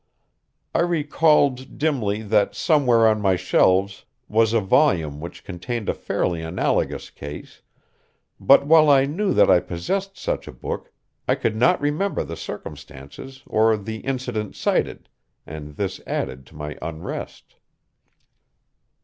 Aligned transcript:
I 0.73 0.79
recalled 0.79 1.77
dimly 1.77 2.23
that 2.23 2.55
somewhere 2.55 3.05
on 3.07 3.21
my 3.21 3.35
shelves 3.35 4.03
was 4.27 4.51
a 4.51 4.59
volume 4.59 5.19
which 5.21 5.43
contained 5.43 5.89
a 5.89 5.93
fairly 5.93 6.41
analogous 6.41 7.11
case, 7.11 7.61
but 8.39 8.65
while 8.65 8.89
I 8.89 9.05
knew 9.05 9.31
that 9.35 9.51
I 9.51 9.59
possessed 9.59 10.17
such 10.17 10.47
a 10.47 10.51
book 10.51 10.91
I 11.27 11.35
could 11.35 11.55
not 11.55 11.79
remember 11.79 12.23
the 12.23 12.35
circumstances 12.35 13.43
or 13.45 13.77
the 13.77 13.97
incidents 13.97 14.57
cited, 14.57 15.07
and 15.45 15.75
this 15.75 16.01
added 16.07 16.47
to 16.47 16.55
my 16.55 16.79
unrest. 16.81 17.57